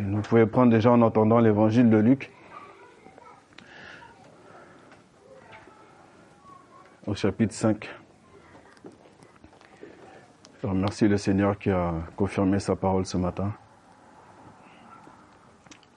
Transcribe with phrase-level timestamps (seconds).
[0.00, 2.30] Vous pouvez prendre déjà en entendant l'évangile de Luc.
[7.06, 7.88] Au chapitre 5.
[10.62, 13.52] Je remercie le Seigneur qui a confirmé sa parole ce matin.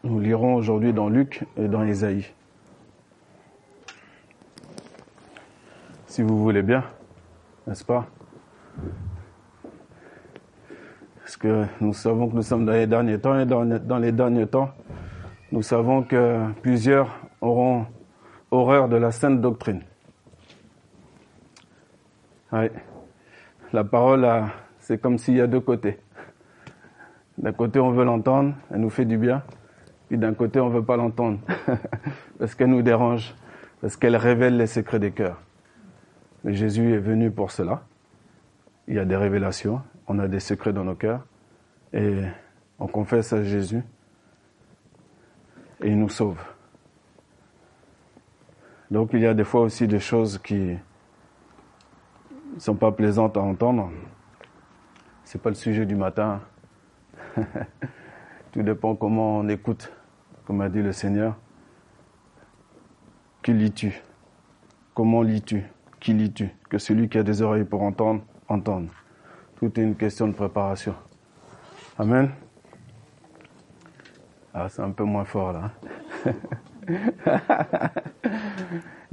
[0.03, 2.31] Nous lirons aujourd'hui dans Luc et dans Isaïe.
[6.07, 6.83] Si vous voulez bien,
[7.67, 8.07] n'est-ce pas?
[11.33, 14.45] Parce que nous savons que nous sommes dans les derniers temps et dans, les derniers
[14.45, 14.69] temps,
[15.51, 17.09] nous savons que plusieurs
[17.41, 17.87] auront
[18.51, 19.81] horreur de la sainte doctrine.
[22.51, 22.67] Oui.
[23.71, 24.29] La parole,
[24.77, 25.97] c'est comme s'il y a deux côtés.
[27.39, 29.41] D'un côté, on veut l'entendre, elle nous fait du bien.
[30.09, 31.39] Puis d'un côté, on ne veut pas l'entendre
[32.37, 33.33] parce qu'elle nous dérange,
[33.81, 35.41] parce qu'elle révèle les secrets des cœurs.
[36.43, 37.81] Mais Jésus est venu pour cela.
[38.87, 41.25] Il y a des révélations, on a des secrets dans nos cœurs
[41.93, 42.23] et
[42.79, 43.83] on confesse à Jésus
[45.81, 46.41] et il nous sauve.
[48.91, 50.77] Donc il y a des fois aussi des choses qui ne
[52.59, 53.91] sont pas plaisantes à entendre.
[55.23, 56.41] C'est pas le sujet du matin.
[58.51, 59.91] Tout dépend comment on écoute,
[60.45, 61.35] comme a dit le Seigneur.
[63.41, 64.01] Qui lis-tu?
[64.93, 65.63] Comment lis-tu?
[65.99, 66.49] Qui lis-tu?
[66.69, 68.89] Que celui qui a des oreilles pour entendre, entende.
[69.63, 70.93] Tout est une question de préparation.
[71.97, 72.29] Amen.
[74.53, 75.71] Ah, c'est un peu moins fort là.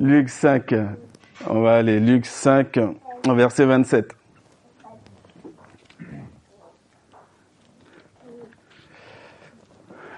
[0.01, 0.75] Luc 5.
[1.47, 2.01] On va aller.
[2.01, 2.81] Luc 5,
[3.29, 4.13] verset 27.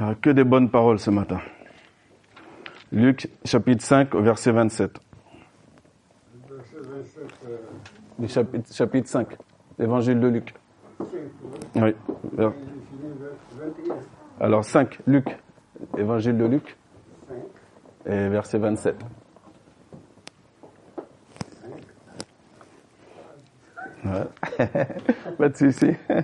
[0.01, 1.43] Ah, que des bonnes paroles ce matin.
[2.91, 4.99] Luc chapitre 5 verset 27.
[8.19, 9.37] Le chapitre, chapitre 5,
[9.83, 10.55] l'évangile de Luc.
[11.75, 11.95] Oui.
[14.41, 15.37] Alors 5, Luc,
[15.99, 16.77] évangile de Luc,
[18.07, 18.95] et verset 27.
[24.05, 24.59] Ouais.
[25.39, 25.91] Pas de souci.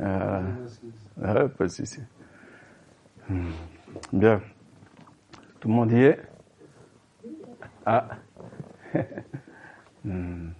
[0.00, 0.40] Euh,
[1.18, 2.00] ouais, pas de souci.
[4.12, 4.40] Bien.
[5.60, 6.20] Tout le monde y est?
[7.86, 8.08] Ah.
[10.04, 10.50] Hmm.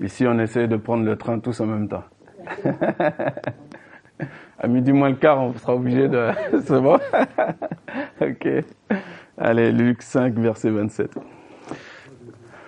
[0.00, 2.04] Ici, on essaie de prendre le train tous en même temps.
[4.58, 6.30] à midi moins le quart, on sera obligé de...
[6.64, 6.98] C'est bon
[8.20, 8.48] Ok.
[9.38, 11.18] Allez, Luc 5, verset 27.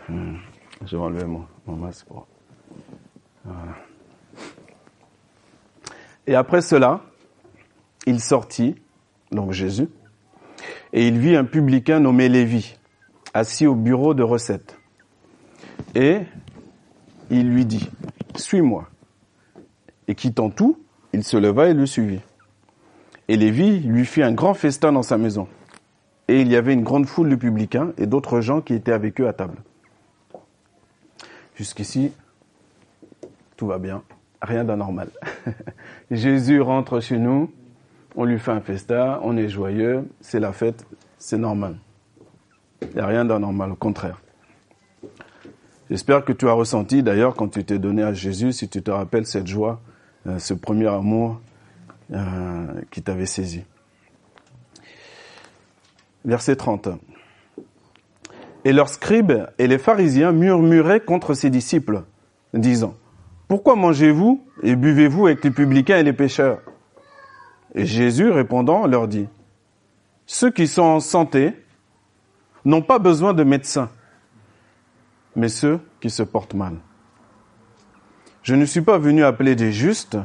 [0.09, 0.37] Hmm.
[0.85, 1.47] Je vais enlever mon,
[1.77, 2.27] masque pour...
[6.27, 7.03] Et après cela,
[8.07, 8.75] il sortit,
[9.31, 9.89] donc Jésus,
[10.93, 12.77] et il vit un publicain nommé Lévi,
[13.33, 14.76] assis au bureau de recette.
[15.97, 16.21] Et
[17.31, 17.89] il lui dit,
[18.35, 18.91] suis-moi.
[20.09, 20.79] Et quittant tout,
[21.15, 22.21] il se leva et le suivit.
[23.29, 25.49] Et Lévi lui fit un grand festin dans sa maison.
[26.29, 29.19] Et il y avait une grande foule de publicains et d'autres gens qui étaient avec
[29.23, 29.57] eux à table.
[31.55, 32.13] Jusqu'ici,
[33.57, 34.03] tout va bien
[34.43, 35.09] rien d'anormal.
[36.11, 37.51] Jésus rentre chez nous,
[38.15, 40.87] on lui fait un festin, on est joyeux, c'est la fête,
[41.19, 41.79] c'est normal.
[42.83, 44.21] Il n'y a rien d'anormal, au contraire.
[45.91, 48.91] J'espère que tu as ressenti d'ailleurs quand tu t'es donné à Jésus, si tu te
[48.91, 49.81] rappelles cette joie,
[50.27, 51.41] euh, ce premier amour
[52.13, 53.63] euh, qui t'avait saisi.
[56.25, 56.89] Verset 30.
[58.65, 62.03] Et leurs scribes et les pharisiens murmuraient contre ses disciples,
[62.53, 62.97] disant,
[63.47, 66.61] pourquoi mangez-vous et buvez-vous avec les publicains et les pécheurs?
[67.77, 69.29] Et Jésus répondant leur dit,
[70.27, 71.53] Ceux qui sont en santé
[72.65, 73.91] n'ont pas besoin de médecins,
[75.37, 76.79] mais ceux qui se portent mal.
[78.43, 80.17] Je ne suis pas venu appeler des justes,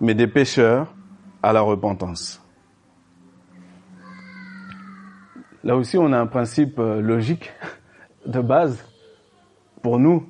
[0.00, 0.94] mais des pécheurs
[1.42, 2.42] à la repentance.
[5.62, 7.52] Là aussi, on a un principe euh, logique
[8.26, 8.84] de base
[9.82, 10.26] pour nous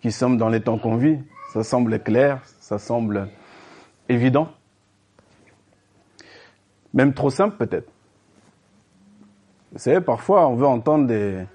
[0.00, 1.18] qui sommes dans les temps qu'on vit.
[1.52, 3.28] Ça semble clair, ça semble
[4.08, 4.48] évident.
[6.94, 7.90] Même trop simple peut-être.
[9.72, 11.46] Vous savez, parfois on veut entendre des,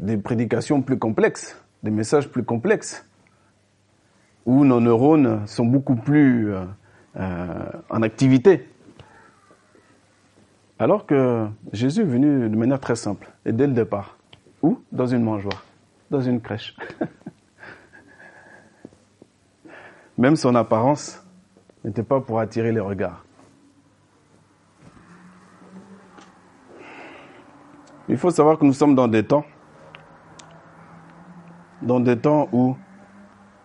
[0.00, 3.06] des prédications plus complexes, des messages plus complexes,
[4.46, 6.64] où nos neurones sont beaucoup plus euh,
[7.16, 8.66] euh, en activité.
[10.78, 14.16] Alors que Jésus est venu de manière très simple et dès le départ.
[14.62, 14.80] Où?
[14.90, 15.64] Dans une mangeoire,
[16.10, 16.74] dans une crèche.
[20.18, 21.22] Même son apparence
[21.84, 23.24] n'était pas pour attirer les regards.
[28.08, 29.44] Il faut savoir que nous sommes dans des temps,
[31.82, 32.76] dans des temps où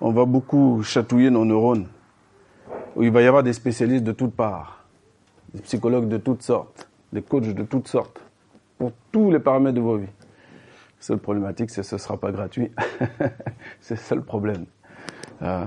[0.01, 1.88] on va beaucoup chatouiller nos neurones,
[2.95, 4.85] où il va y avoir des spécialistes de toutes parts,
[5.53, 8.19] des psychologues de toutes sortes, des coachs de toutes sortes,
[8.77, 10.06] pour tous les paramètres de vos vies.
[10.06, 12.71] La seule problématique, c'est que ce ne sera pas gratuit.
[13.79, 14.65] c'est ça le problème.
[15.41, 15.65] Euh,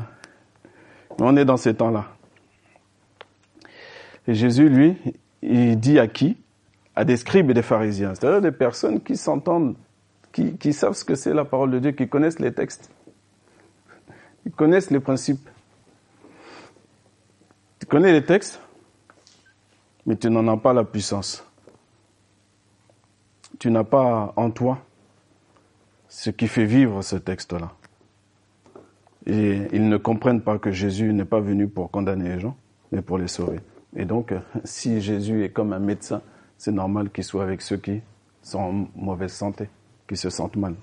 [1.21, 2.07] on est dans ces temps-là.
[4.27, 4.97] Et Jésus, lui,
[5.43, 6.37] il dit à qui?
[6.95, 9.77] À des scribes et des pharisiens, c'est-à-dire des personnes qui s'entendent,
[10.59, 12.91] qui, savent ce que c'est la parole de Dieu, qui connaissent les textes,
[14.43, 15.49] qui connaissent les principes.
[17.81, 18.61] Tu connais les textes,
[20.07, 21.45] mais tu n'en as pas la puissance.
[23.59, 24.79] Tu n'as pas en toi
[26.09, 27.73] ce qui fait vivre ce texte-là.
[29.27, 32.57] Et ils ne comprennent pas que Jésus n'est pas venu pour condamner les gens,
[32.93, 33.61] mais pour les sauver.
[33.97, 34.33] Et donc,
[34.65, 36.23] si Jésus est comme un médecin,
[36.57, 38.01] c'est normal qu'il soit avec ceux qui
[38.43, 39.69] sont en mauvaise santé,
[40.09, 40.75] qui se sentent mal.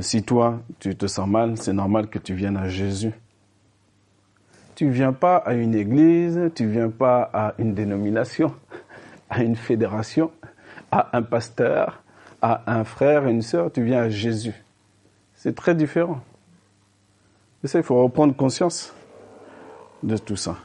[0.00, 3.12] Si toi, tu te sens mal, c'est normal que tu viennes à Jésus.
[4.74, 8.54] Tu viens pas à une église, tu viens pas à une dénomination,
[9.30, 10.30] à une fédération,
[10.90, 12.02] à un pasteur,
[12.40, 14.54] à un frère, une sœur, tu viens à Jésus.
[15.34, 16.20] C'est très différent.
[17.64, 18.94] Et ça, il faut reprendre conscience
[20.02, 20.56] de tout ça.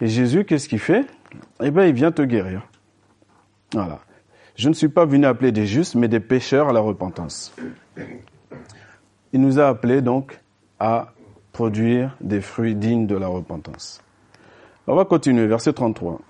[0.00, 1.04] Et Jésus, qu'est-ce qu'il fait?
[1.60, 2.62] Eh bien, il vient te guérir.
[3.72, 3.98] Voilà.
[4.60, 7.50] Je ne suis pas venu appeler des justes, mais des pécheurs à la repentance.
[9.32, 10.38] Il nous a appelés donc
[10.78, 11.14] à
[11.50, 14.02] produire des fruits dignes de la repentance.
[14.86, 16.20] On va continuer, verset 33.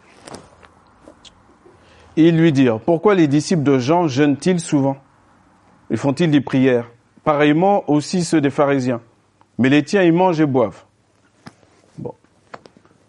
[2.14, 4.98] Ils lui dirent, pourquoi les disciples de Jean jeûnent-ils souvent?
[5.90, 6.88] Ils font-ils des prières?
[7.24, 9.00] Pareillement aussi ceux des pharisiens.
[9.58, 10.84] Mais les tiens, ils mangent et boivent.
[11.98, 12.14] Bon.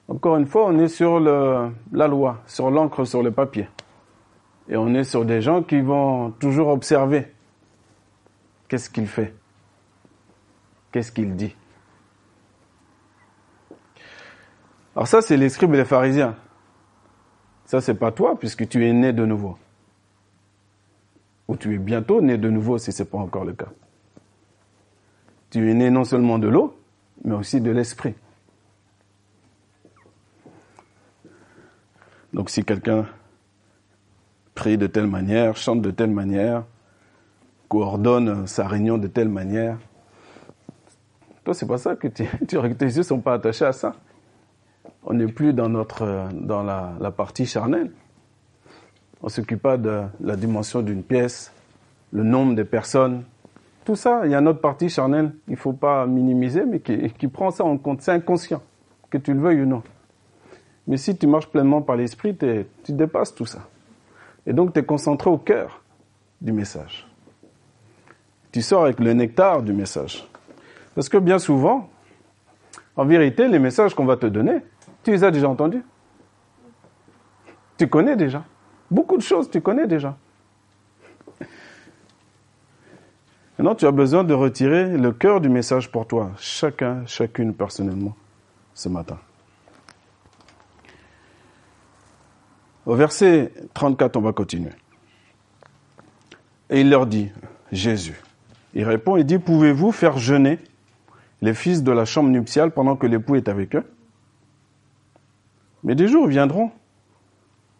[0.08, 3.68] Encore une fois, on est sur la loi, sur l'encre, sur le papier.
[4.72, 7.28] Et on est sur des gens qui vont toujours observer.
[8.70, 9.36] Qu'est-ce qu'il fait?
[10.94, 11.54] Qu'est-ce qu'il dit?
[14.96, 16.38] Alors ça, c'est les scribes et les pharisiens.
[17.66, 19.58] Ça, c'est pas toi, puisque tu es né de nouveau.
[21.50, 23.70] Ou tu es bientôt né de nouveau, si ce n'est pas encore le cas.
[25.50, 26.80] Tu es né non seulement de l'eau,
[27.26, 28.16] mais aussi de l'esprit.
[32.32, 33.06] Donc si quelqu'un
[34.70, 36.64] de telle manière, chante de telle manière,
[37.68, 39.78] coordonne sa réunion de telle manière,
[41.44, 43.96] toi c'est pas ça que tu, tes yeux sont pas attachés à ça.
[45.04, 47.92] On n'est plus dans notre dans la, partie charnelle.
[49.24, 51.52] On s'occupe pas de la dimension d'une pièce,
[52.12, 53.24] le nombre de personnes,
[53.84, 57.50] tout ça, il y a notre partie charnelle, il faut pas minimiser, mais qui, prend
[57.50, 58.02] ça en compte.
[58.02, 58.62] C'est inconscient,
[59.10, 59.82] que tu le veuilles ou non.
[60.88, 63.68] Mais si tu marches pleinement par l'esprit, tu dépasses tout ça.
[64.46, 65.84] Et donc, tu es concentré au cœur
[66.40, 67.08] du message.
[68.52, 70.28] Tu sors avec le nectar du message.
[70.96, 71.90] Parce que bien souvent,
[72.96, 74.60] en vérité, les messages qu'on va te donner,
[75.04, 75.84] tu les as déjà entendus.
[77.78, 78.44] Tu connais déjà.
[78.90, 80.18] Beaucoup de choses, tu connais déjà.
[83.58, 88.16] Maintenant, tu as besoin de retirer le cœur du message pour toi, chacun, chacune personnellement,
[88.74, 89.20] ce matin.
[92.86, 94.72] Au verset 34, on va continuer.
[96.70, 97.30] Et il leur dit,
[97.72, 98.20] Jésus,
[98.74, 100.60] il répond et dit, pouvez-vous faire jeûner
[101.42, 103.86] les fils de la chambre nuptiale pendant que l'époux est avec eux?
[105.84, 106.72] Mais des jours viendront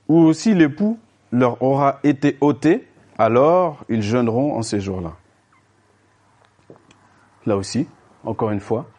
[0.08, 1.00] où aussi l'époux
[1.32, 2.88] leur aura été ôté,
[3.18, 5.16] alors ils jeûneront en ces jours-là
[7.46, 7.88] là aussi,
[8.24, 8.90] encore une fois,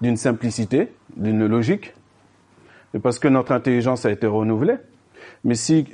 [0.00, 1.94] d'une simplicité, d'une logique,
[2.94, 4.76] et parce que notre intelligence a été renouvelée.
[5.44, 5.86] Mais si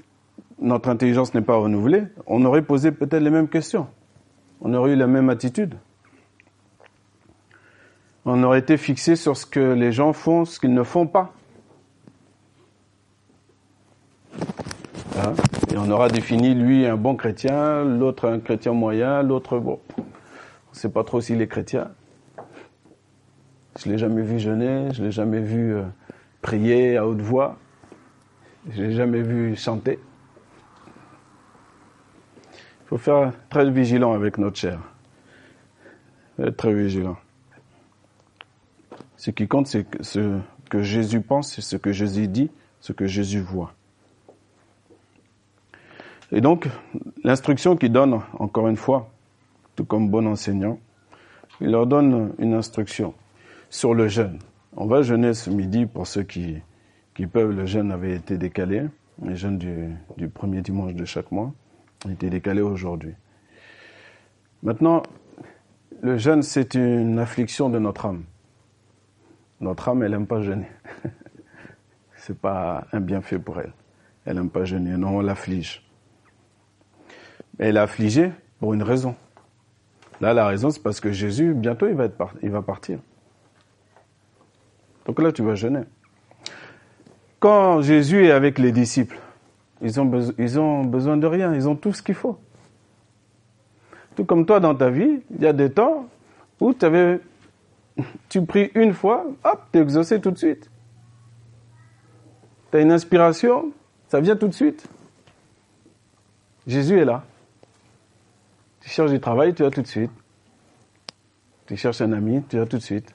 [0.60, 3.86] notre intelligence n'est pas renouvelée, on aurait posé peut-être les mêmes questions.
[4.60, 5.74] On aurait eu la même attitude.
[8.24, 11.32] On aurait été fixé sur ce que les gens font, ce qu'ils ne font pas.
[15.18, 15.32] Hein?
[15.72, 19.78] Et on aura défini lui un bon chrétien, l'autre un chrétien moyen, l'autre bon
[20.76, 21.90] sais pas trop s'il est chrétien.
[23.78, 25.82] Je l'ai jamais vu jeûner, je l'ai jamais vu euh,
[26.42, 27.56] prier à haute voix,
[28.70, 29.98] je l'ai jamais vu chanter.
[32.52, 34.80] Il faut faire très vigilant avec notre chair.
[36.38, 37.16] Être très vigilant.
[39.16, 43.40] Ce qui compte, c'est ce que Jésus pense, ce que Jésus dit, ce que Jésus
[43.40, 43.72] voit.
[46.32, 46.68] Et donc,
[47.24, 49.10] l'instruction qu'il donne, encore une fois,
[49.74, 50.78] tout comme bon enseignant,
[51.60, 53.14] il leur donne une instruction
[53.70, 54.38] sur le jeûne.
[54.76, 56.56] On va jeûner ce midi pour ceux qui,
[57.16, 57.50] qui peuvent.
[57.50, 58.84] Le jeûne avait été décalé.
[59.24, 61.52] Le jeûne du, premier dimanche de chaque mois
[62.06, 63.14] a été décalé aujourd'hui.
[64.62, 65.02] Maintenant,
[66.02, 68.24] Le jeûne, c'est une affliction de notre âme.
[69.60, 70.68] Notre âme, elle n'aime pas jeûner.
[72.16, 73.72] c'est pas un bienfait pour elle.
[74.26, 74.98] Elle n'aime pas jeûner.
[74.98, 75.82] Non, on l'afflige.
[77.58, 78.30] Elle est affligée
[78.60, 79.16] pour une raison.
[80.20, 82.08] Là, la raison, c'est parce que Jésus, bientôt, il va,
[82.42, 82.98] il va partir.
[85.06, 85.84] Donc là, tu vas jeûner.
[87.46, 89.20] Quand Jésus est avec les disciples,
[89.80, 92.40] ils ont, ils ont besoin de rien, ils ont tout ce qu'il faut.
[94.16, 96.08] Tout comme toi dans ta vie, il y a des temps
[96.58, 97.20] où avais,
[98.28, 100.68] tu pries une fois, hop, tu es exaucé tout de suite.
[102.72, 103.70] Tu as une inspiration,
[104.08, 104.84] ça vient tout de suite.
[106.66, 107.22] Jésus est là.
[108.80, 110.10] Tu cherches du travail, tu as tout de suite.
[111.66, 113.14] Tu cherches un ami, tu as tout de suite.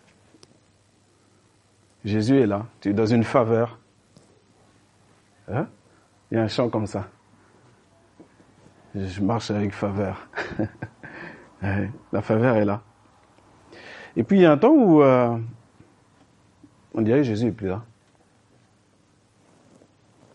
[2.06, 2.66] Jésus est là.
[2.80, 3.81] Tu es dans une faveur.
[5.52, 5.68] Hein?
[6.32, 7.08] Il y a un chant comme ça.
[8.96, 10.28] Je marche avec faveur.
[11.62, 12.82] La faveur est là.
[14.16, 15.38] Et puis il y a un temps où euh,
[16.94, 17.84] on dirait Jésus n'est plus là.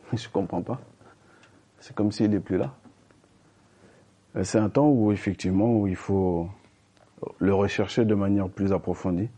[0.13, 0.81] Je ne comprends pas.
[1.81, 2.75] C'est comme s'il n'est plus là.
[4.37, 6.49] Euh, c'est un temps où effectivement où il faut
[7.39, 9.29] le rechercher de manière plus approfondie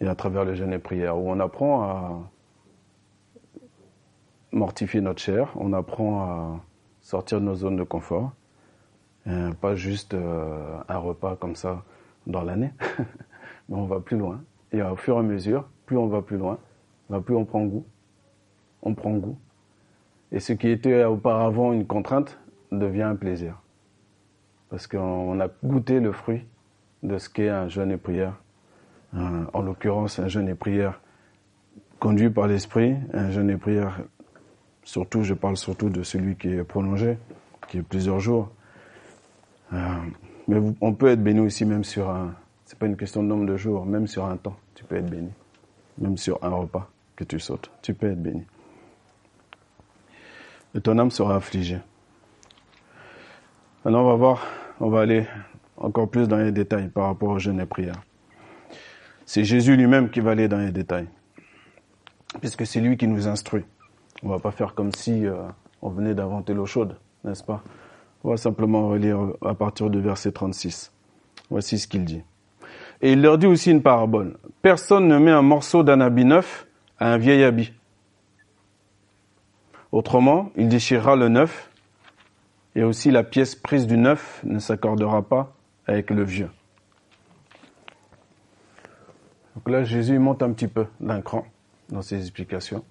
[0.00, 2.30] et à travers les jeûnes et prières, où on apprend à
[4.54, 6.60] mortifier notre chair, on apprend à
[7.00, 8.32] sortir de nos zones de confort,
[9.26, 11.82] euh, pas juste euh, un repas comme ça
[12.26, 12.70] dans l'année,
[13.68, 14.42] mais on va plus loin.
[14.72, 16.58] Et au fur et à mesure, plus on va plus loin,
[17.10, 17.84] bah, plus on prend goût.
[18.82, 19.38] On prend goût.
[20.32, 22.38] Et ce qui était auparavant une contrainte
[22.72, 23.60] devient un plaisir.
[24.68, 26.44] Parce qu'on a goûté le fruit
[27.02, 28.34] de ce qu'est un jeûne et prière.
[29.14, 31.00] Euh, en l'occurrence, un jeûne et prière
[32.00, 34.00] conduit par l'esprit, un jeûne et prière
[34.84, 37.18] Surtout, je parle surtout de celui qui est prolongé,
[37.68, 38.50] qui est plusieurs jours.
[39.72, 39.78] Euh,
[40.46, 42.34] mais on peut être béni aussi même sur un.
[42.66, 45.08] C'est pas une question de nombre de jours, même sur un temps, tu peux être
[45.08, 45.30] béni.
[45.98, 48.44] Même sur un repas que tu sautes, tu peux être béni.
[50.74, 51.78] Et ton âme sera affligée.
[53.84, 54.46] Maintenant, on va voir,
[54.80, 55.26] on va aller
[55.76, 58.02] encore plus dans les détails par rapport au jeûne et prière.
[59.24, 61.08] C'est Jésus lui-même qui va aller dans les détails,
[62.40, 63.64] puisque c'est lui qui nous instruit.
[64.24, 65.36] On va pas faire comme si euh,
[65.82, 67.62] on venait d'inventer l'eau chaude, n'est-ce pas?
[68.24, 70.92] On va simplement relire à partir du verset 36.
[71.50, 72.22] Voici ce qu'il dit.
[73.02, 74.38] Et il leur dit aussi une parabole.
[74.62, 76.66] Personne ne met un morceau d'un habit neuf
[76.98, 77.72] à un vieil habit.
[79.92, 81.70] Autrement, il déchirera le neuf
[82.74, 85.54] et aussi la pièce prise du neuf ne s'accordera pas
[85.86, 86.50] avec le vieux.
[89.54, 91.44] Donc là, Jésus monte un petit peu d'un cran
[91.90, 92.82] dans ses explications.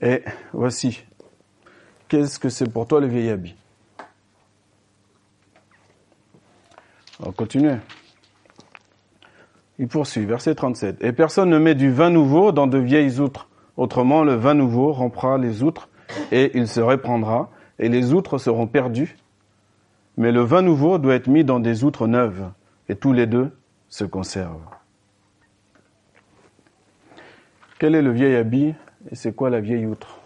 [0.00, 1.04] Et voici,
[2.08, 3.56] qu'est-ce que c'est pour toi le vieil habit?
[7.20, 7.76] On va continuer.
[9.80, 11.02] Il poursuit, verset 37.
[11.02, 13.48] Et personne ne met du vin nouveau dans de vieilles outres.
[13.76, 15.88] Autrement, le vin nouveau rompra les outres
[16.32, 19.16] et il se répandra et les outres seront perdues.
[20.16, 22.50] Mais le vin nouveau doit être mis dans des outres neuves
[22.88, 23.56] et tous les deux
[23.88, 24.68] se conservent.
[27.78, 28.74] Quel est le vieil habit?
[29.10, 30.18] Et c'est quoi la vieille outre?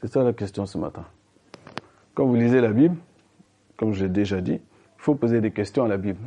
[0.00, 1.04] C'est ça la question ce matin.
[2.14, 2.96] Quand vous lisez la Bible,
[3.76, 4.60] comme j'ai déjà dit, il
[4.98, 6.20] faut poser des questions à la Bible.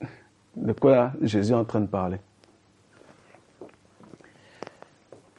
[0.56, 2.18] De quoi Jésus est en train de parler?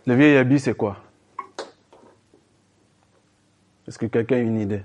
[0.05, 0.97] Le vieil habit, c'est quoi?
[3.87, 4.83] Est-ce que quelqu'un a une idée?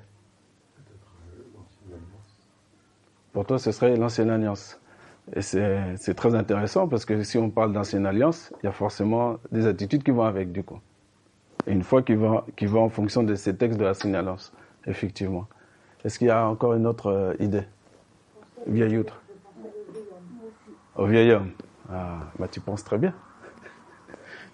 [3.33, 4.79] Pour toi, ce serait l'ancienne alliance.
[5.41, 9.67] C'est très intéressant parce que si on parle d'ancienne alliance, il y a forcément des
[9.67, 10.81] attitudes qui vont avec du coup.
[11.67, 14.53] Une fois qu'il va, qui va en fonction de ces textes de l'ancienne alliance,
[14.87, 15.47] effectivement.
[16.05, 17.63] Est-ce qu'il y a encore une autre euh, idée?
[18.67, 19.23] Vieil outre.
[20.97, 21.53] Au vieil homme.
[21.91, 23.15] Ah, bah tu penses très bien.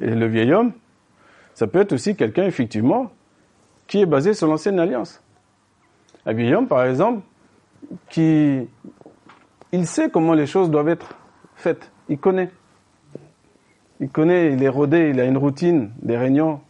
[0.01, 0.73] Et le vieil homme,
[1.55, 3.11] ça peut être aussi quelqu'un, effectivement,
[3.87, 5.23] qui est basé sur l'ancienne alliance.
[6.27, 7.23] Un vieil homme, par exemple,
[8.11, 8.69] qui
[9.73, 11.17] il sait comment les choses doivent être
[11.57, 11.91] faites.
[12.09, 12.51] Il connaît.
[14.01, 16.61] Il connaît, il est rodé, il a une routine des réunions.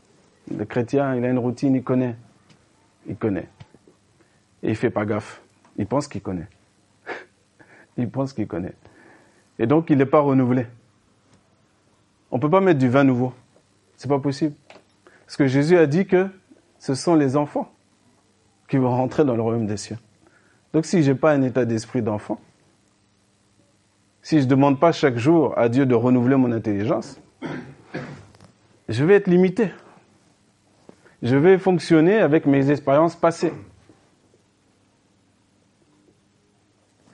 [0.56, 2.16] Le chrétien, il a une routine, il connaît.
[3.06, 3.48] Il connaît.
[4.62, 5.42] Et il fait pas gaffe.
[5.76, 6.48] Il pense qu'il connaît.
[7.96, 8.74] il pense qu'il connaît.
[9.58, 10.66] Et donc, il n'est pas renouvelé.
[12.30, 13.32] On peut pas mettre du vin nouveau.
[13.96, 14.54] C'est pas possible.
[15.26, 16.28] Parce que Jésus a dit que
[16.78, 17.70] ce sont les enfants
[18.68, 19.98] qui vont rentrer dans le royaume des cieux.
[20.72, 22.40] Donc, si j'ai pas un état d'esprit d'enfant,
[24.22, 27.20] si je ne demande pas chaque jour à Dieu de renouveler mon intelligence,
[28.88, 29.70] je vais être limité.
[31.22, 33.52] Je vais fonctionner avec mes expériences passées.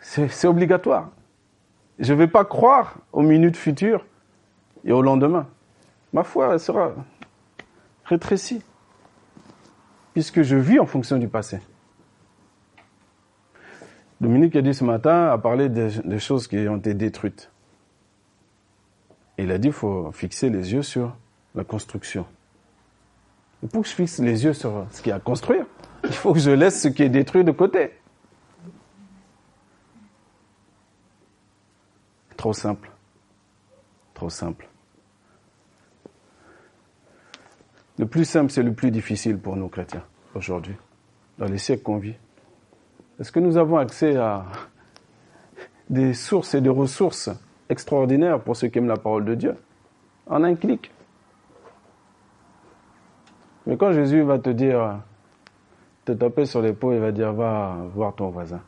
[0.01, 1.11] C'est obligatoire.
[1.99, 4.05] Je ne vais pas croire aux minutes futures
[4.85, 5.49] et au lendemain.
[6.13, 6.93] Ma foi, elle sera
[8.05, 8.63] rétrécie,
[10.13, 11.61] puisque je vis en fonction du passé.
[14.21, 17.51] Dominique a dit ce matin, a parlé des, choses qui ont été détruites.
[19.39, 21.17] il a dit qu'il faut fixer les yeux sur
[21.55, 22.27] la construction.
[23.63, 25.67] Et pour que je fixe les yeux sur ce qui est à construire,
[26.05, 27.93] il faut que je laisse ce qui est détruit de côté.
[32.37, 32.91] Trop simple.
[34.13, 34.69] Trop simple.
[37.99, 40.05] Le plus simple, c'est le plus difficile pour nous chrétiens
[40.35, 40.75] aujourd'hui,
[41.39, 42.17] dans les siècles qu'on vit.
[43.21, 44.45] Est-ce que nous avons accès à
[45.89, 47.31] des sources et des ressources
[47.69, 49.57] extraordinaires pour ceux qui aiment la parole de Dieu?
[50.27, 50.91] En un clic.
[53.67, 55.01] Mais quand Jésus va te dire,
[56.05, 58.61] te taper sur l'épaule, il va dire, va voir ton voisin.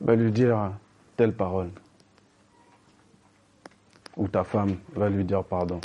[0.00, 0.72] Va lui dire
[1.16, 1.70] telle parole.
[4.16, 5.80] Ou ta femme va lui dire pardon.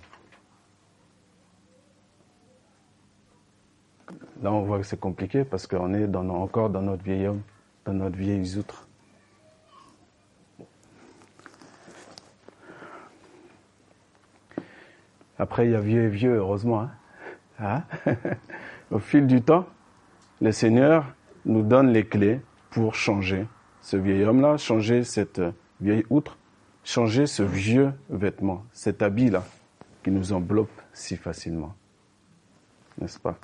[4.46, 7.42] Là, on voit que c'est compliqué parce qu'on est encore dans notre vieil homme,
[7.84, 8.88] dans notre vieille outre.
[15.40, 16.82] Après, il y a vieux et vieux, heureusement.
[17.60, 17.82] Hein.
[18.06, 18.14] Hein?
[18.92, 19.66] Au fil du temps,
[20.40, 21.08] le Seigneur
[21.46, 23.48] nous donne les clés pour changer
[23.82, 25.42] ce vieil homme-là, changer cette
[25.82, 26.38] vieille outre,
[26.84, 29.44] changer ce vieux vêtement, cet habit-là
[30.04, 31.74] qui nous enveloppe si facilement.
[33.02, 33.40] N'est-ce pas?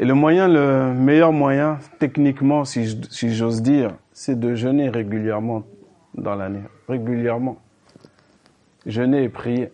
[0.00, 5.64] Et le moyen, le meilleur moyen, techniquement, si j'ose dire, c'est de jeûner régulièrement
[6.14, 6.62] dans l'année.
[6.88, 7.58] Régulièrement.
[8.86, 9.72] Jeûner et prier.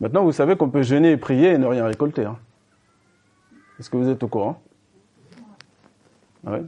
[0.00, 2.24] Maintenant, vous savez qu'on peut jeûner et prier et ne rien récolter.
[2.24, 2.38] Hein.
[3.78, 4.60] Est-ce que vous êtes au courant?
[6.44, 6.58] Oui.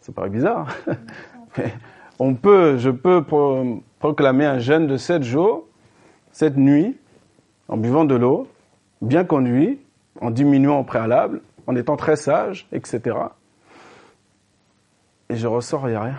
[0.00, 0.74] Ça paraît bizarre.
[2.18, 3.22] on peut, je peux
[4.00, 5.68] proclamer un jeûne de sept jours,
[6.32, 6.96] sept nuits,
[7.68, 8.48] en buvant de l'eau,
[9.00, 9.80] bien conduit,
[10.20, 13.16] en diminuant au préalable, en étant très sage, etc.
[15.28, 16.18] Et je ressors, il n'y a rien.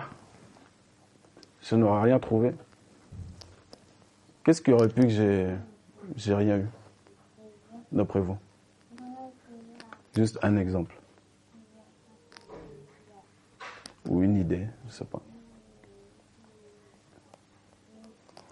[1.62, 2.52] Je n'aurai rien trouvé.
[4.44, 5.48] Qu'est-ce qui aurait pu que j'ai,
[6.16, 6.66] j'ai rien eu,
[7.92, 8.38] d'après vous?
[10.16, 10.94] Juste un exemple.
[14.08, 15.20] Ou une idée, je ne sais pas.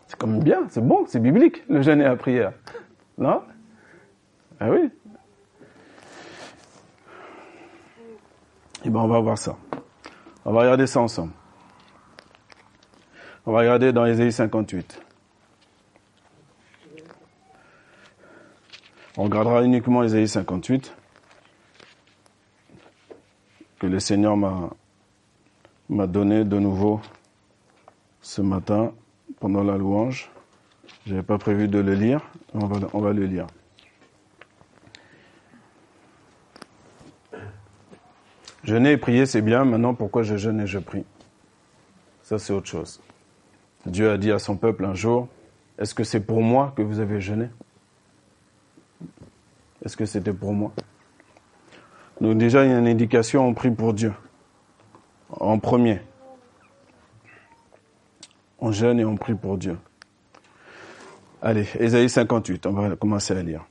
[0.07, 2.53] C'est comme bien, c'est bon, c'est biblique, le jeûne et la prière.
[3.17, 3.43] Non?
[4.59, 4.91] Ah oui.
[8.85, 9.57] Eh bien, on va voir ça.
[10.45, 11.33] On va regarder ça ensemble.
[13.45, 15.03] On va regarder dans Ésaïe 58.
[19.19, 20.95] On regardera uniquement Ésaïe 58,
[23.79, 27.01] que le Seigneur m'a, donné de nouveau
[28.21, 28.93] ce matin
[29.41, 30.31] pendant la louange.
[31.07, 32.21] Je n'avais pas prévu de le lire,
[32.55, 33.47] on on va le lire.
[38.67, 39.65] Jeûner et prier, c'est bien.
[39.65, 41.05] Maintenant, pourquoi je jeûne et je prie?
[42.23, 43.01] Ça, c'est autre chose.
[43.87, 45.29] Dieu a dit à son peuple un jour,
[45.79, 47.49] est-ce que c'est pour moi que vous avez jeûné?
[49.85, 50.73] Est-ce que c'était pour moi?
[52.21, 54.13] Donc déjà, il y a une indication, on prie pour Dieu.
[55.31, 56.01] En premier.
[58.59, 59.79] On jeûne et on prie pour Dieu.
[61.41, 63.65] Allez, Ésaïe 58, on va commencer à lire.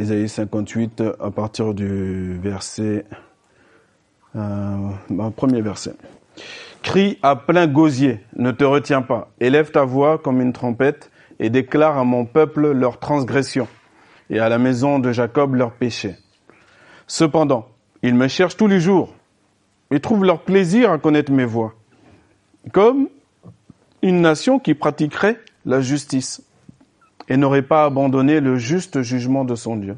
[0.00, 3.04] Ésaïe 58, à partir du verset...
[4.34, 4.88] Euh,
[5.36, 5.92] premier verset.
[6.80, 9.30] Crie à plein gosier, ne te retiens pas.
[9.40, 13.68] Élève ta voix comme une trompette et déclare à mon peuple leur transgression
[14.30, 16.16] et à la maison de Jacob leur péché.
[17.06, 17.68] Cependant,
[18.02, 19.14] ils me cherchent tous les jours
[19.90, 21.74] et trouvent leur plaisir à connaître mes voies,
[22.72, 23.10] comme
[24.00, 26.42] une nation qui pratiquerait la justice
[27.30, 29.96] et n'aurait pas abandonné le juste jugement de son Dieu.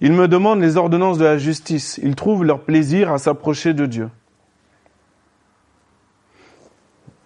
[0.00, 3.86] Ils me demandent les ordonnances de la justice, ils trouvent leur plaisir à s'approcher de
[3.86, 4.08] Dieu.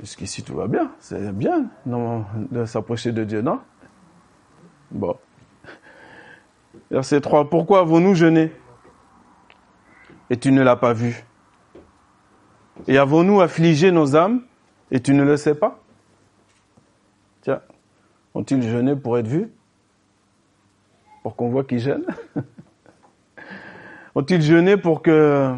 [0.00, 3.60] Jusqu'ici tout va bien, c'est bien de s'approcher de Dieu, non?
[4.90, 5.16] Bon.
[6.90, 7.48] Verset 3.
[7.48, 8.52] Pourquoi avons-nous jeûné?
[10.28, 11.24] Et tu ne l'as pas vu
[12.88, 14.42] Et avons-nous affligé nos âmes?
[14.90, 15.80] Et tu ne le sais pas?
[17.42, 17.60] Tiens,
[18.36, 19.48] ont-ils jeûné pour être vus?
[21.22, 22.06] Pour qu'on voit qu'ils jeûnent?
[24.14, 25.54] Ont-ils jeûné pour que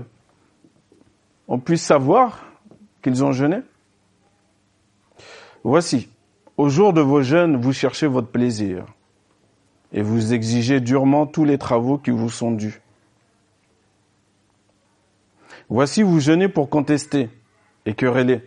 [1.48, 2.46] on puisse savoir
[3.02, 3.58] qu'ils ont jeûné?
[5.64, 6.08] Voici,
[6.56, 8.86] au jour de vos jeûnes, vous cherchez votre plaisir
[9.92, 12.80] et vous exigez durement tous les travaux qui vous sont dus.
[15.68, 17.28] Voici vous jeûnez pour contester
[17.86, 18.42] et quereller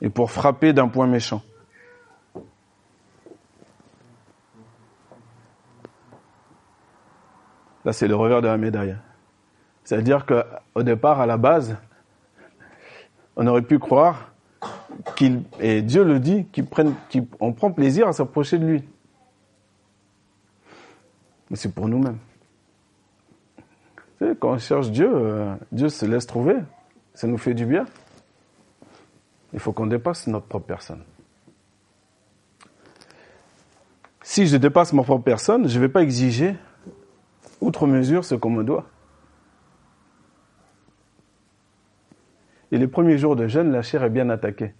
[0.00, 1.42] et pour frapper d'un point méchant.
[7.84, 8.96] Là, c'est le revers de la médaille.
[9.84, 11.76] C'est-à-dire qu'au départ, à la base,
[13.36, 14.32] on aurait pu croire
[15.16, 16.46] qu'il, et Dieu le dit,
[17.38, 18.84] qu'on prend plaisir à s'approcher de lui.
[21.48, 22.18] Mais c'est pour nous-mêmes.
[24.38, 26.56] quand on cherche Dieu, euh, Dieu se laisse trouver.
[27.14, 27.86] Ça nous fait du bien.
[29.52, 31.02] Il faut qu'on dépasse notre propre personne.
[34.22, 36.54] Si je dépasse ma propre personne, je ne vais pas exiger
[37.60, 38.86] outre mesure ce qu'on me doit.
[42.72, 44.74] Et les premiers jours de jeûne, la chair est bien attaquée.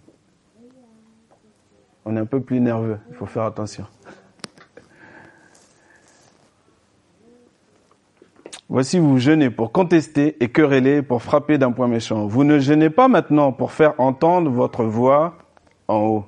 [2.05, 3.85] On est un peu plus nerveux, il faut faire attention.
[8.69, 12.25] Voici, vous jeûnez pour contester et quereller, pour frapper d'un point méchant.
[12.25, 15.37] Vous ne jeûnez pas maintenant pour faire entendre votre voix
[15.89, 16.25] en haut.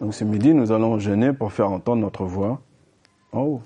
[0.00, 2.60] Donc ce midi, nous allons jeûner pour faire entendre notre voix
[3.32, 3.62] en haut.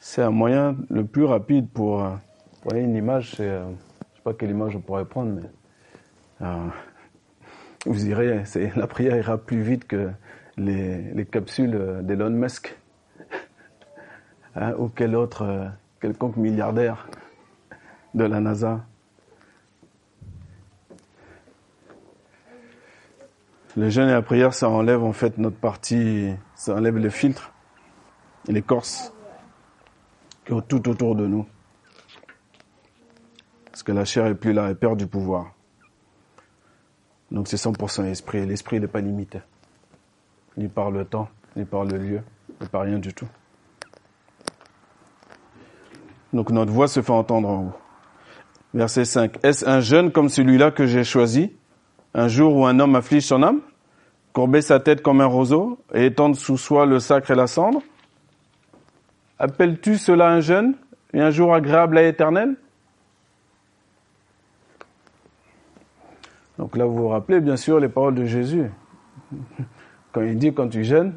[0.00, 2.04] C'est un moyen le plus rapide pour...
[2.04, 3.48] Euh, vous voyez, une image, c'est...
[3.48, 3.68] Euh,
[4.12, 5.48] je sais pas quelle image je pourrais prendre, mais...
[6.42, 6.68] Euh,
[7.84, 8.44] vous irez,
[8.76, 10.10] la prière ira plus vite que
[10.56, 12.76] les, les capsules d'Elon Musk.
[14.54, 15.68] Hein, ou quel autre, euh,
[16.00, 17.08] quelconque milliardaire
[18.14, 18.84] de la NASA.
[23.76, 27.52] Le jeûne et la prière, ça enlève en fait notre partie, ça enlève le filtre,
[28.48, 29.12] l'écorce
[30.66, 31.46] tout autour de nous.
[33.66, 35.52] Parce que la chair est plus là, elle perd du pouvoir.
[37.30, 38.46] Donc c'est 100% esprit.
[38.46, 39.40] L'esprit n'est pas limité.
[40.56, 42.22] Ni par le temps, ni par le lieu,
[42.60, 43.28] ni par rien du tout.
[46.32, 47.72] Donc notre voix se fait entendre en haut.
[48.74, 49.38] Verset 5.
[49.44, 51.52] Est-ce un jeune comme celui-là que j'ai choisi,
[52.14, 53.60] un jour où un homme afflige son âme,
[54.32, 57.82] courber sa tête comme un roseau et étendre sous soi le sacre et la cendre?
[59.38, 60.74] Appelles-tu cela un jeune
[61.12, 62.56] et un jour agréable et éternel
[66.58, 68.68] Donc là, vous vous rappelez bien sûr les paroles de Jésus.
[70.12, 71.14] Quand il dit, quand tu jeûnes,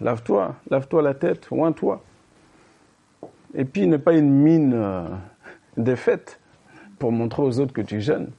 [0.00, 2.02] lave-toi, lave-toi la tête, oins-toi.
[3.52, 5.08] Et puis, ne pas une mine euh,
[5.76, 6.40] défaite
[6.98, 8.30] pour montrer aux autres que tu jeûnes.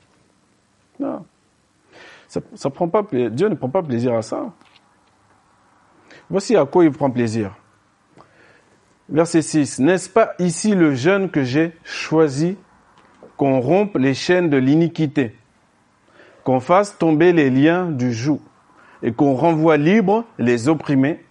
[0.99, 1.25] Non.
[2.27, 4.51] Ça, Dieu ne prend pas plaisir à ça.
[6.29, 7.55] Voici à quoi il prend plaisir.
[9.09, 9.79] Verset 6.
[9.79, 12.57] N'est-ce pas ici le jeûne que j'ai choisi
[13.37, 15.35] qu'on rompe les chaînes de l'iniquité,
[16.43, 18.41] qu'on fasse tomber les liens du joug
[19.03, 21.23] et qu'on renvoie libres les opprimés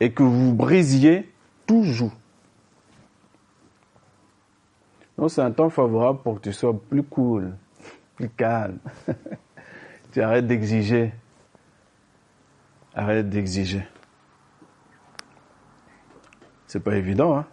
[0.00, 1.30] et que vous brisiez
[1.66, 2.12] tout joug
[5.18, 7.56] non, c'est un temps favorable pour que tu sois plus cool,
[8.14, 8.78] plus calme.
[10.12, 11.12] tu arrêtes d'exiger.
[12.94, 13.82] Arrête d'exiger.
[16.68, 17.46] C'est pas évident, hein.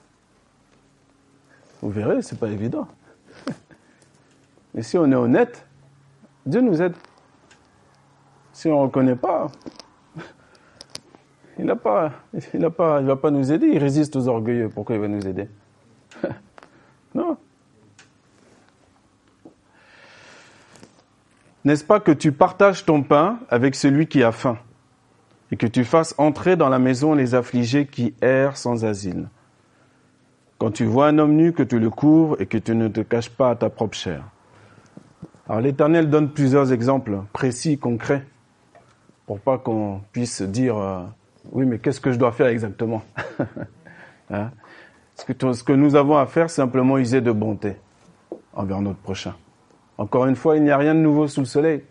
[1.82, 2.88] Vous verrez, c'est pas évident.
[4.74, 5.66] Mais si on est honnête,
[6.46, 6.96] Dieu nous aide.
[8.52, 9.48] Si on ne reconnaît pas,
[11.58, 12.12] il n'a pas,
[12.54, 13.68] il pas, il va pas nous aider.
[13.68, 14.70] Il résiste aux orgueilleux.
[14.70, 15.50] Pourquoi il va nous aider?
[17.16, 17.38] Non.
[21.64, 24.58] N'est-ce pas que tu partages ton pain avec celui qui a faim?
[25.52, 29.28] Et que tu fasses entrer dans la maison les affligés qui errent sans asile
[30.58, 33.02] Quand tu vois un homme nu, que tu le couvres et que tu ne te
[33.02, 34.24] caches pas à ta propre chair.
[35.48, 38.26] Alors l'Éternel donne plusieurs exemples précis, concrets,
[39.28, 41.04] pour pas qu'on puisse dire euh,
[41.52, 43.04] oui, mais qu'est-ce que je dois faire exactement
[44.32, 44.52] hein?
[45.16, 47.78] Ce que nous avons à faire, c'est simplement user de bonté
[48.54, 49.36] envers notre prochain.
[49.98, 51.84] Encore une fois, il n'y a rien de nouveau sous le soleil.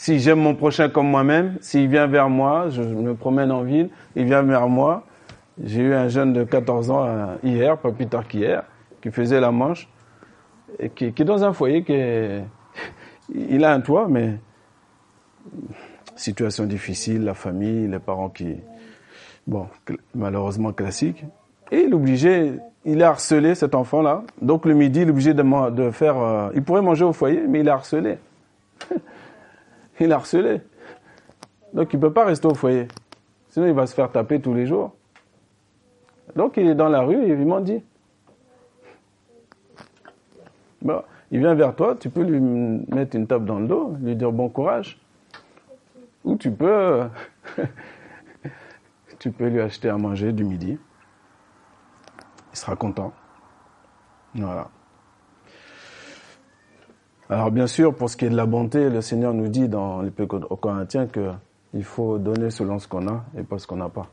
[0.00, 3.90] Si j'aime mon prochain comme moi-même, s'il vient vers moi, je me promène en ville,
[4.14, 5.04] il vient vers moi.
[5.60, 7.04] J'ai eu un jeune de 14 ans
[7.42, 8.62] hier, pas plus tard qu'hier,
[9.02, 9.88] qui faisait la manche,
[10.78, 11.94] et qui, est dans un foyer, qui
[13.34, 14.38] il a un toit, mais
[16.14, 18.54] situation difficile, la famille, les parents qui,
[19.48, 19.66] bon,
[20.14, 21.24] malheureusement classique.
[21.72, 22.52] Et il est obligé,
[22.84, 24.22] il est harcelé, cet enfant-là.
[24.40, 26.18] Donc le midi, il est obligé de, de faire...
[26.18, 28.18] Euh, il pourrait manger au foyer, mais il est harcelé.
[30.00, 30.60] il est harcelé.
[31.72, 32.88] Donc il ne peut pas rester au foyer.
[33.48, 34.94] Sinon, il va se faire taper tous les jours.
[36.36, 37.82] Donc il est dans la rue et il m'en dit.
[40.82, 44.14] Bon, il vient vers toi, tu peux lui mettre une tape dans le dos, lui
[44.14, 45.00] dire bon courage.
[46.24, 47.08] Ou tu peux
[49.18, 50.78] tu peux lui acheter à manger du midi.
[52.52, 53.12] Il sera content.
[54.34, 54.68] Voilà.
[57.30, 60.00] Alors bien sûr, pour ce qui est de la bonté, le Seigneur nous dit dans
[60.00, 63.90] l'Épître aux Corinthiens qu'il faut donner selon ce qu'on a et pas ce qu'on n'a
[63.90, 64.06] pas.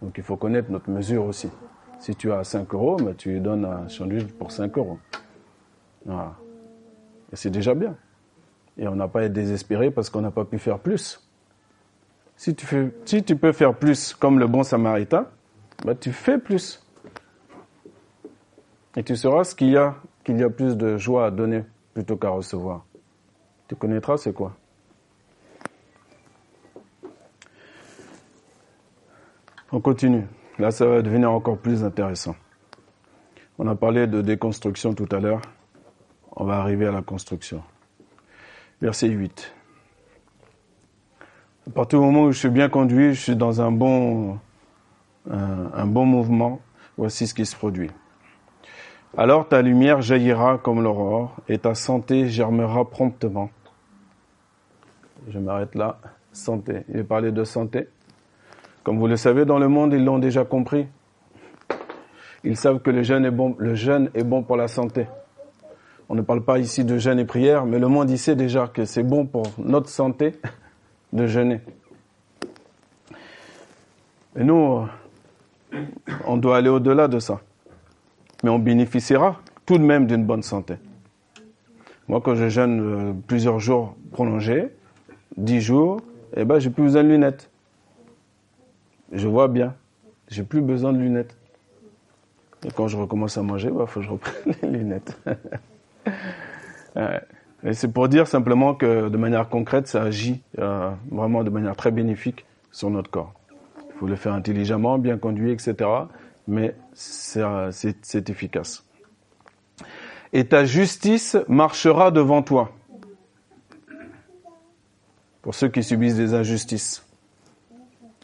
[0.00, 1.50] Donc il faut connaître notre mesure aussi.
[1.98, 4.98] Si tu as 5 euros, mais tu donnes un sandwich pour 5 euros.
[6.06, 6.12] Et
[7.36, 7.96] c'est déjà bien.
[8.78, 11.20] Et on n'a pas à être désespéré parce qu'on n'a pas pu faire plus.
[12.36, 15.26] Si tu, fais, si tu peux faire plus comme le bon samaritain,
[15.84, 16.80] bah, tu fais plus.
[18.96, 21.64] Et tu sauras ce qu'il y a, qu'il y a plus de joie à donner
[21.92, 22.84] plutôt qu'à recevoir.
[23.68, 24.56] Tu connaîtras c'est quoi.
[29.72, 30.26] On continue.
[30.58, 32.36] Là, ça va devenir encore plus intéressant.
[33.58, 35.42] On a parlé de déconstruction tout à l'heure.
[36.36, 37.62] On va arriver à la construction.
[38.80, 39.54] Verset 8.
[41.66, 44.38] À partir du moment où je suis bien conduit, je suis dans un bon,
[45.30, 46.60] un, bon mouvement.
[46.96, 47.90] Voici ce qui se produit.
[49.16, 53.48] Alors ta lumière jaillira comme l'aurore et ta santé germera promptement.
[55.28, 55.98] Je m'arrête là.
[56.32, 56.80] Santé.
[56.88, 57.86] Il est parlé de santé.
[58.82, 60.88] Comme vous le savez, dans le monde, ils l'ont déjà compris.
[62.42, 65.06] Ils savent que le jeûne est bon, le jeûne est bon pour la santé.
[66.08, 68.84] On ne parle pas ici de jeûne et prière, mais le monde sait déjà que
[68.84, 70.32] c'est bon pour notre santé
[71.12, 71.60] de jeûner.
[74.36, 74.86] Et nous,
[76.26, 77.40] on doit aller au-delà de ça.
[78.44, 80.74] Mais on bénéficiera tout de même d'une bonne santé.
[82.08, 84.68] Moi, quand je jeûne euh, plusieurs jours prolongés,
[85.38, 86.02] dix jours,
[86.36, 87.50] eh ben, j'ai plus besoin de lunettes.
[89.12, 89.74] Je vois bien.
[90.28, 91.34] J'ai plus besoin de lunettes.
[92.66, 95.18] Et quand je recommence à manger, il bah, faut que je reprenne les lunettes.
[97.66, 101.74] Et c'est pour dire simplement que de manière concrète, ça agit euh, vraiment de manière
[101.76, 103.32] très bénéfique sur notre corps.
[103.88, 105.88] Il faut le faire intelligemment, bien conduit, etc.
[106.46, 108.84] Mais c'est efficace.
[110.32, 112.72] Et ta justice marchera devant toi.
[115.42, 117.06] Pour ceux qui subissent des injustices.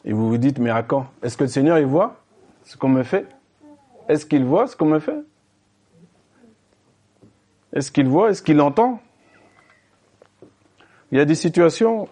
[0.04, 1.06] Et vous vous dites, mais à quand?
[1.22, 2.22] Est-ce que le Seigneur, il voit
[2.64, 3.26] ce qu'on me fait?
[4.08, 5.22] Est-ce qu'il voit ce qu'on me fait?
[7.72, 8.30] Est-ce qu'il voit?
[8.30, 9.00] Est-ce qu'il entend?
[11.12, 12.08] Il y a des situations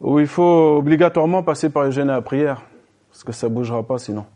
[0.00, 2.62] où il faut obligatoirement passer par le jeûne à la prière,
[3.10, 4.26] parce que ça ne bougera pas sinon.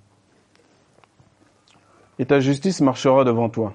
[2.18, 3.74] Et ta justice marchera devant toi.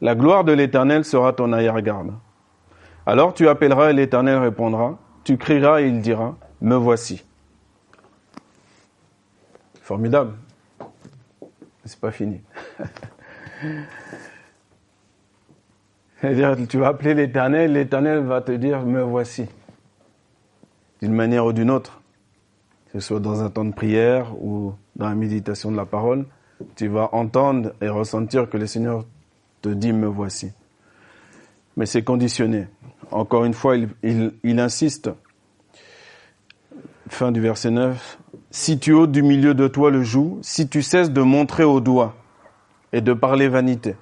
[0.00, 2.12] La gloire de l'Éternel sera ton arrière-garde.
[3.06, 4.98] Alors tu appelleras et l'Éternel répondra.
[5.24, 7.24] Tu crieras et il dira, me voici.
[9.80, 10.34] Formidable.
[11.84, 12.40] C'est pas fini.
[16.20, 19.46] C'est-à-dire, tu vas appeler l'Éternel, l'Éternel va te dire, me voici.
[21.02, 22.00] D'une manière ou d'une autre.
[22.86, 26.26] Que ce soit dans un temps de prière ou dans la méditation de la parole,
[26.74, 29.04] tu vas entendre et ressentir que le Seigneur
[29.62, 30.52] te dit, me voici.
[31.76, 32.68] Mais c'est conditionné.
[33.10, 35.10] Encore une fois, il, insiste.
[37.08, 38.18] Fin du verset 9
[38.50, 41.80] si tu ôtes du milieu de toi le joug, si tu cesses de montrer au
[41.80, 42.16] doigt
[42.90, 43.96] et de parler vanité.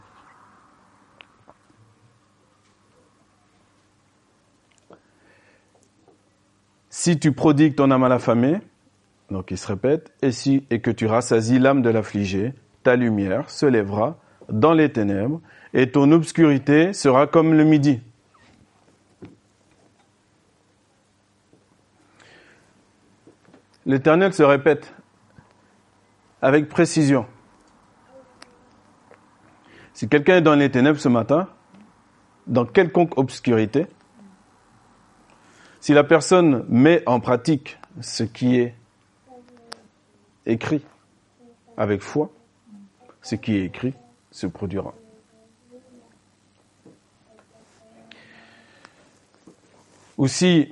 [6.89, 8.61] Si tu prodigues ton âme à l'affamé,
[9.35, 13.51] donc il se répète, et, si, et que tu rassasies l'âme de l'affligé, ta lumière
[13.51, 14.19] se lèvera
[14.49, 15.41] dans les ténèbres,
[15.75, 18.01] et ton obscurité sera comme le midi.
[23.87, 24.95] l'Éternel se répète
[26.41, 27.27] avec précision.
[29.93, 31.49] Si quelqu'un est dans les ténèbres ce matin,
[32.47, 33.87] dans quelconque obscurité,
[35.81, 38.75] si la personne met en pratique ce qui est
[40.47, 40.83] écrit
[41.77, 42.31] avec foi,
[43.23, 43.95] ce qui est écrit
[44.31, 44.95] se produira.
[50.17, 50.69] Ou si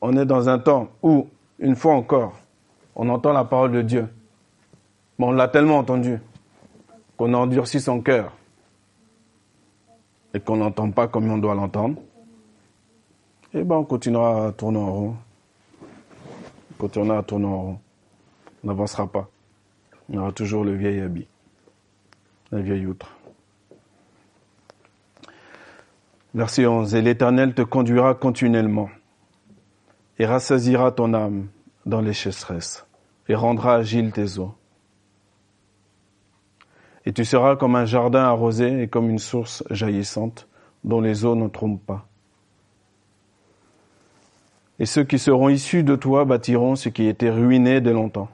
[0.00, 2.38] on est dans un temps où une fois encore,
[2.94, 4.08] on entend la parole de Dieu.
[5.18, 6.20] Mais on l'a tellement entendu
[7.16, 8.32] qu'on a endurci son cœur
[10.32, 12.00] et qu'on n'entend pas comme on doit l'entendre.
[13.54, 15.16] Eh bien, on continuera à tourner en rond.
[15.82, 17.78] On continuera à tourner en rond.
[18.64, 19.28] N'avancera pas.
[20.08, 21.26] On aura toujours le vieil habit,
[22.50, 23.14] la vieille outre.
[26.34, 26.94] Verset 11.
[26.94, 28.90] Et l'Éternel te conduira continuellement
[30.18, 31.48] et rassasira ton âme
[31.86, 32.86] dans les chasseresses
[33.28, 34.54] et rendra agile tes eaux.
[37.06, 40.48] Et tu seras comme un jardin arrosé et comme une source jaillissante
[40.84, 42.06] dont les eaux ne trompent pas.
[44.78, 48.28] Et ceux qui seront issus de toi bâtiront ce qui était ruiné de longtemps.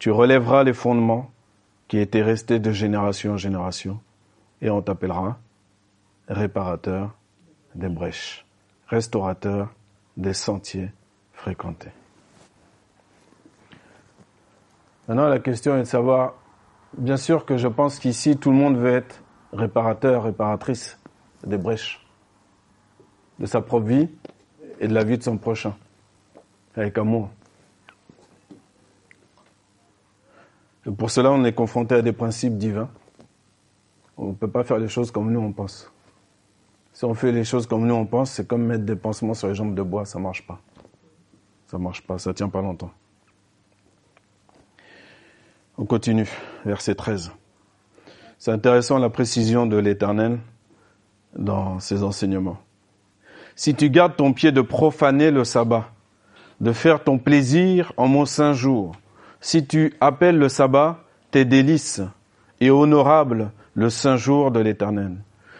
[0.00, 1.30] Tu relèveras les fondements
[1.86, 4.00] qui étaient restés de génération en génération,
[4.62, 5.38] et on t'appellera
[6.26, 7.14] réparateur
[7.74, 8.46] des brèches,
[8.88, 9.68] restaurateur
[10.16, 10.90] des sentiers
[11.34, 11.90] fréquentés.
[15.06, 16.34] Maintenant, la question est de savoir,
[16.96, 20.98] bien sûr que je pense qu'ici, tout le monde veut être réparateur, réparatrice
[21.44, 22.06] des brèches
[23.38, 24.08] de sa propre vie
[24.78, 25.76] et de la vie de son prochain,
[26.74, 27.28] avec amour.
[30.96, 32.88] Pour cela, on est confronté à des principes divins.
[34.16, 35.90] On ne peut pas faire les choses comme nous on pense.
[36.92, 39.48] Si on fait les choses comme nous on pense, c'est comme mettre des pansements sur
[39.48, 40.60] les jambes de bois, ça marche pas.
[41.66, 42.90] Ça marche pas, ça tient pas longtemps.
[45.78, 46.28] On continue,
[46.64, 47.32] verset 13.
[48.38, 50.38] C'est intéressant la précision de l'Éternel
[51.36, 52.58] dans ses enseignements.
[53.54, 55.90] Si tu gardes ton pied de profaner le sabbat,
[56.60, 58.92] de faire ton plaisir en mon saint jour,
[59.40, 62.02] si tu appelles le sabbat tes délices
[62.60, 65.16] et honorable le saint jour de l'Éternel,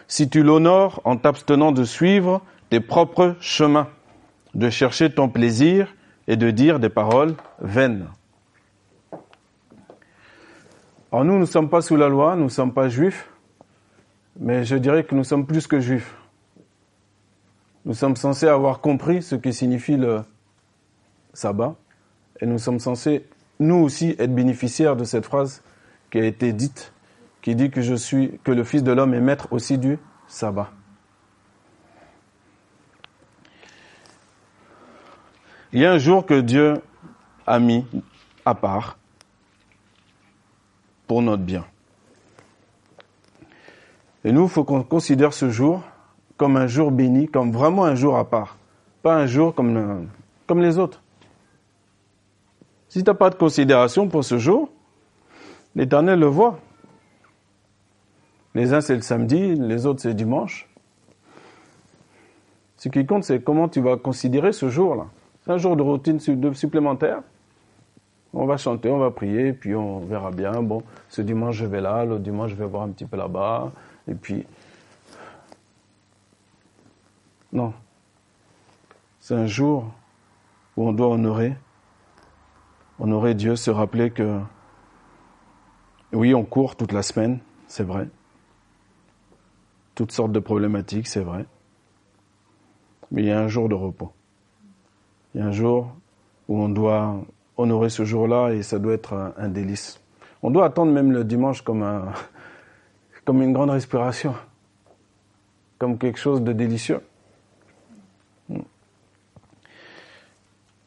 [0.07, 3.87] si tu l'honores en t'abstenant de suivre tes propres chemins,
[4.53, 5.93] de chercher ton plaisir
[6.27, 8.07] et de dire des paroles vaines.
[11.11, 13.29] Alors nous, nous ne sommes pas sous la loi, nous ne sommes pas juifs,
[14.39, 16.15] mais je dirais que nous sommes plus que juifs.
[17.83, 20.21] Nous sommes censés avoir compris ce que signifie le
[21.33, 21.75] sabbat,
[22.39, 23.25] et nous sommes censés,
[23.61, 25.61] nous aussi, être bénéficiaires de cette phrase
[26.09, 26.93] qui a été dite,
[27.41, 30.71] qui dit que je suis, que le Fils de l'homme est maître aussi du sabbat.
[35.71, 36.81] Il y a un jour que Dieu
[37.45, 37.85] a mis
[38.45, 38.97] à part
[41.07, 41.65] pour notre bien.
[44.23, 45.83] Et nous, il faut qu'on considère ce jour
[46.35, 48.57] comme un jour béni, comme vraiment un jour à part,
[49.03, 50.07] pas un jour comme,
[50.47, 51.00] comme les autres.
[52.91, 54.69] Si tu n'as pas de considération pour ce jour,
[55.75, 56.59] l'Éternel le voit.
[58.53, 60.67] Les uns, c'est le samedi, les autres, c'est dimanche.
[62.75, 65.05] Ce qui compte, c'est comment tu vas considérer ce jour-là.
[65.39, 67.21] C'est un jour de routine supplémentaire.
[68.33, 70.61] On va chanter, on va prier, puis on verra bien.
[70.61, 73.71] Bon, ce dimanche je vais là, l'autre dimanche je vais voir un petit peu là-bas,
[74.05, 74.45] et puis.
[77.53, 77.73] Non.
[79.21, 79.85] C'est un jour
[80.75, 81.53] où on doit honorer,
[82.99, 84.39] honorer Dieu, se rappeler que,
[86.13, 88.07] oui, on court toute la semaine, c'est vrai.
[89.95, 91.45] Toutes sortes de problématiques, c'est vrai.
[93.11, 94.11] Mais il y a un jour de repos.
[95.33, 95.93] Il y a un jour
[96.47, 97.23] où on doit
[97.57, 100.01] honorer ce jour-là et ça doit être un, délice.
[100.43, 102.13] On doit attendre même le dimanche comme, un,
[103.25, 104.35] comme une grande respiration,
[105.77, 107.01] comme quelque chose de délicieux.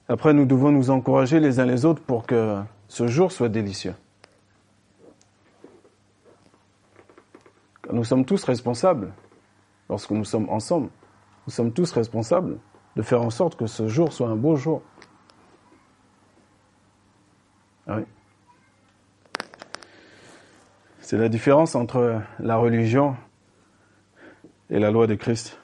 [0.09, 3.95] Après, nous devons nous encourager les uns les autres pour que ce jour soit délicieux.
[7.93, 9.13] Nous sommes tous responsables
[9.89, 10.89] lorsque nous sommes ensemble.
[11.47, 12.59] Nous sommes tous responsables
[12.97, 14.83] de faire en sorte que ce jour soit un beau jour.
[17.87, 17.99] Ah.
[21.01, 23.17] C'est la différence entre la religion
[24.71, 25.59] et la loi de Christ.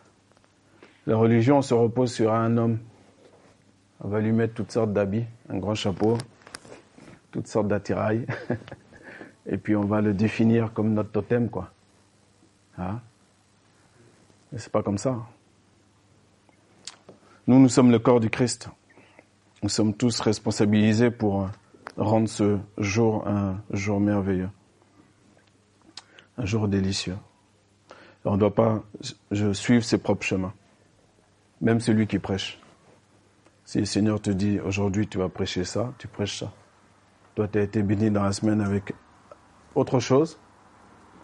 [1.06, 2.78] La religion se repose sur un homme.
[4.02, 6.16] On va lui mettre toutes sortes d'habits, un grand chapeau,
[7.30, 8.26] toutes sortes d'attirails.
[9.46, 11.70] et puis on va le définir comme notre totem, quoi.
[12.78, 13.00] Hein?
[14.50, 15.16] Mais c'est pas comme ça.
[17.46, 18.68] Nous, nous sommes le corps du Christ.
[19.62, 21.50] Nous sommes tous responsabilisés pour
[21.96, 24.48] rendre ce jour un jour merveilleux,
[26.38, 27.16] un jour délicieux.
[28.24, 28.82] on ne doit pas
[29.52, 30.54] suivre ses propres chemins,
[31.60, 32.58] même celui qui prêche.
[33.64, 36.52] Si le Seigneur te dit aujourd'hui tu vas prêcher ça, tu prêches ça.
[37.34, 38.92] Toi, tu as été béni dans la semaine avec
[39.74, 40.38] autre chose,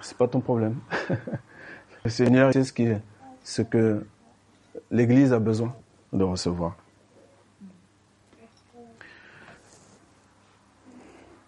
[0.01, 0.77] c'est pas ton problème.
[2.05, 2.63] le Seigneur sait
[3.43, 4.07] ce, que
[4.91, 5.75] l'Église a besoin
[6.13, 6.77] de recevoir.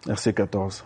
[0.05, 0.85] Verset 14.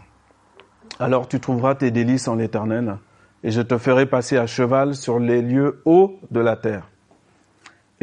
[0.99, 2.97] Alors tu trouveras tes délices en l'Éternel,
[3.43, 6.89] et je te ferai passer à cheval sur les lieux hauts de la terre.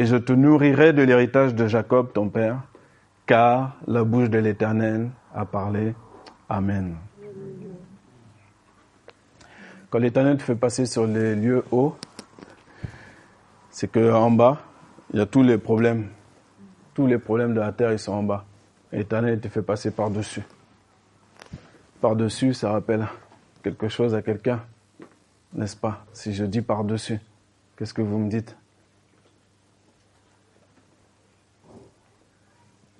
[0.01, 2.61] Et je te nourrirai de l'héritage de Jacob, ton père,
[3.27, 5.93] car la bouche de l'Éternel a parlé.
[6.49, 6.95] Amen.
[9.91, 11.95] Quand l'Éternel te fait passer sur les lieux hauts,
[13.69, 14.63] c'est que en bas,
[15.13, 16.07] il y a tous les problèmes.
[16.95, 18.43] Tous les problèmes de la terre, ils sont en bas.
[18.91, 20.41] L'Éternel te fait passer par-dessus
[21.99, 23.07] par-dessus, ça rappelle
[23.61, 24.63] quelque chose à quelqu'un,
[25.53, 26.03] n'est-ce pas?
[26.13, 27.19] Si je dis par-dessus,
[27.77, 28.57] qu'est-ce que vous me dites?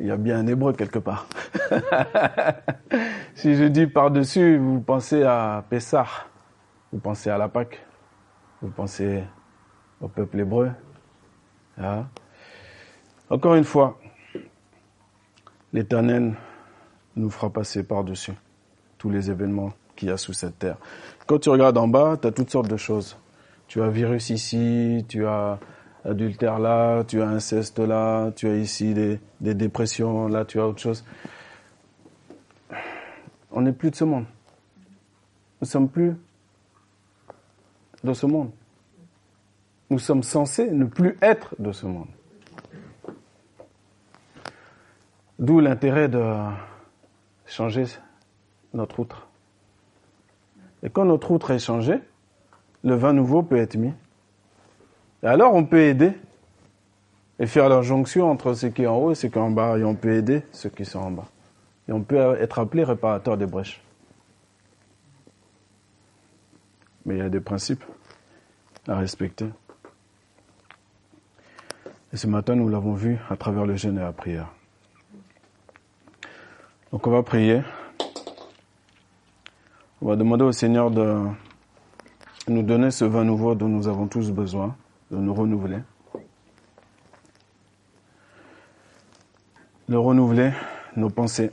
[0.01, 1.27] Il y a bien un hébreu quelque part.
[3.35, 6.07] si je dis par-dessus, vous pensez à Pessah,
[6.91, 7.85] vous pensez à la Pâque,
[8.61, 9.23] vous pensez
[10.01, 10.71] au peuple hébreu.
[11.77, 12.07] Hein?
[13.29, 13.99] Encore une fois,
[15.71, 16.33] l'Éternel
[17.15, 18.33] nous fera passer par-dessus
[18.97, 20.77] tous les événements qu'il y a sous cette terre.
[21.27, 23.17] Quand tu regardes en bas, tu as toutes sortes de choses.
[23.67, 25.59] Tu as virus ici, tu as
[26.05, 30.67] adultère là, tu as inceste là, tu as ici des, des dépressions, là tu as
[30.67, 31.03] autre chose.
[33.51, 34.25] On n'est plus de ce monde.
[35.61, 36.15] Nous sommes plus
[38.03, 38.51] de ce monde.
[39.89, 42.07] Nous sommes censés ne plus être de ce monde.
[45.37, 46.33] D'où l'intérêt de
[47.45, 47.85] changer
[48.73, 49.27] notre outre.
[50.83, 51.99] Et quand notre outre est changé,
[52.83, 53.93] le vin nouveau peut être mis.
[55.24, 56.13] Et alors on peut aider
[57.39, 59.51] et faire la jonction entre ce qui est en haut et ce qui est en
[59.51, 59.78] bas.
[59.78, 61.28] Et on peut aider ceux qui sont en bas.
[61.88, 63.82] Et on peut être appelé réparateur des brèches.
[67.05, 67.84] Mais il y a des principes
[68.88, 69.47] à respecter.
[72.13, 74.49] Et ce matin, nous l'avons vu à travers le jeûne et la prière.
[76.91, 77.61] Donc on va prier.
[80.01, 81.24] On va demander au Seigneur de
[82.47, 84.76] nous donner ce vin nouveau dont nous avons tous besoin,
[85.12, 85.80] de nous renouveler.
[89.89, 90.51] De renouveler
[90.95, 91.51] nos pensées,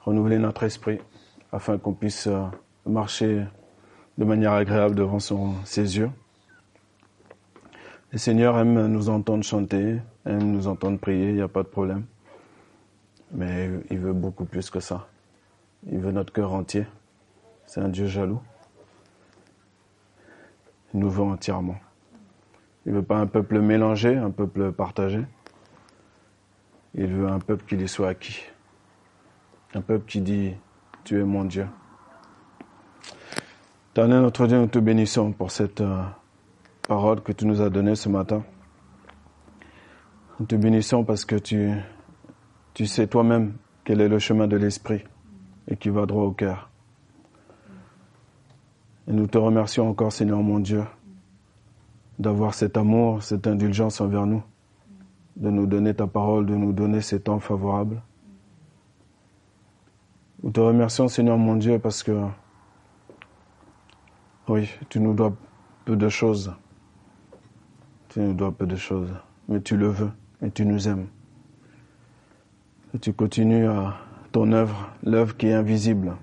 [0.00, 0.98] renouveler notre esprit,
[1.52, 2.44] afin qu'on puisse euh,
[2.86, 3.44] marcher
[4.16, 6.10] de manière agréable devant ses yeux.
[8.12, 11.68] Le Seigneur aime nous entendre chanter, aime nous entendre prier, il n'y a pas de
[11.68, 12.06] problème.
[13.32, 15.08] Mais il veut beaucoup plus que ça.
[15.90, 16.86] Il veut notre cœur entier.
[17.66, 18.40] C'est un Dieu jaloux.
[20.94, 21.76] Nous veut entièrement.
[22.86, 25.22] Il veut pas un peuple mélangé, un peuple partagé.
[26.94, 28.42] Il veut un peuple qui lui soit acquis.
[29.74, 30.54] Un peuple qui dit,
[31.04, 31.66] tu es mon Dieu.
[33.92, 36.02] Éternel notre Dieu, nous te bénissons pour cette euh,
[36.86, 38.44] parole que tu nous as donnée ce matin.
[40.38, 41.72] Nous te bénissons parce que tu,
[42.74, 45.02] tu sais toi-même quel est le chemin de l'esprit
[45.68, 46.70] et qui va droit au cœur.
[49.08, 50.84] Et nous te remercions encore, Seigneur mon Dieu,
[52.18, 54.42] d'avoir cet amour, cette indulgence envers nous,
[55.36, 58.02] de nous donner ta parole, de nous donner ces temps favorables.
[60.42, 62.26] Nous te remercions, Seigneur mon Dieu, parce que,
[64.48, 65.32] oui, tu nous dois
[65.84, 66.52] peu de choses.
[68.08, 69.12] Tu nous dois peu de choses,
[69.48, 70.10] mais tu le veux
[70.42, 71.06] et tu nous aimes
[73.00, 73.96] tu continues à
[74.32, 76.16] ton œuvre, l'œuvre qui est invisible,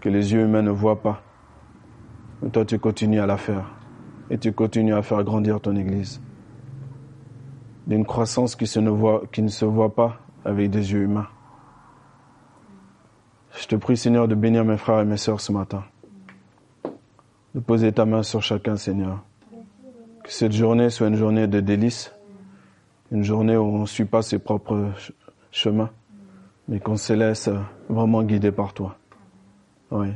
[0.00, 1.22] que les yeux humains ne voient pas.
[2.42, 3.64] Mais toi, tu continues à la faire.
[4.30, 6.20] Et tu continues à faire grandir ton Église.
[7.86, 11.28] D'une croissance qui, se ne voit, qui ne se voit pas avec des yeux humains.
[13.58, 15.84] Je te prie, Seigneur, de bénir mes frères et mes sœurs ce matin.
[17.54, 19.22] De poser ta main sur chacun, Seigneur.
[20.22, 22.12] Que cette journée soit une journée de délices.
[23.12, 24.90] Une journée où on ne suit pas ses propres
[25.52, 25.90] chemin,
[26.68, 27.48] mais qu'on se laisse
[27.88, 28.96] vraiment guider par toi.
[29.90, 30.08] Oui.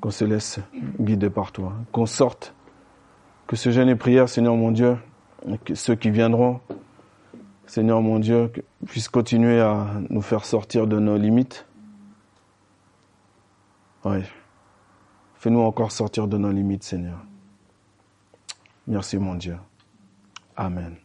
[0.00, 0.60] Qu'on se laisse
[1.00, 1.74] guider par toi.
[1.92, 2.54] Qu'on sorte.
[3.46, 4.96] Que ce jeûne et prière, Seigneur mon Dieu,
[5.64, 6.60] que ceux qui viendront,
[7.66, 8.50] Seigneur mon Dieu,
[8.86, 11.66] puissent continuer à nous faire sortir de nos limites.
[14.04, 14.22] Oui.
[15.34, 17.18] Fais-nous encore sortir de nos limites, Seigneur.
[18.86, 19.56] Merci mon Dieu.
[20.56, 20.96] Amen.